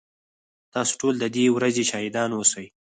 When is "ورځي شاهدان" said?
1.55-2.29